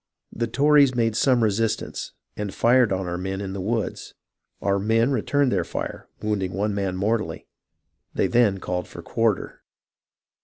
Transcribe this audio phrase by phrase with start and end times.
[0.33, 4.15] The Tories made some resistance, and fired on our men in the woods;
[4.59, 7.47] our men then returned the fire, wounding one man mortally;
[8.11, 9.61] they then called for quarter.